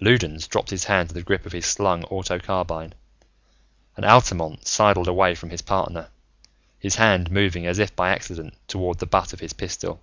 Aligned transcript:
Loudons 0.00 0.46
dropped 0.46 0.70
his 0.70 0.84
hand 0.84 1.08
to 1.08 1.14
the 1.16 1.24
grip 1.24 1.44
of 1.44 1.50
his 1.50 1.66
slung 1.66 2.04
auto 2.04 2.38
carbine 2.38 2.92
and 3.96 4.04
Altamont 4.06 4.64
sidled 4.64 5.08
away 5.08 5.34
from 5.34 5.50
his 5.50 5.60
partner, 5.62 6.08
his 6.78 6.94
hand 6.94 7.32
moving 7.32 7.66
as 7.66 7.80
if 7.80 7.96
by 7.96 8.10
accident 8.10 8.54
toward 8.68 9.00
the 9.00 9.06
butt 9.06 9.32
of 9.32 9.40
his 9.40 9.52
pistol. 9.54 10.00